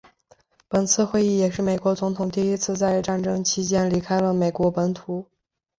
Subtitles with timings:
[0.67, 5.27] 本次会议也是美国总统第一次在战争期间离开了美国本土。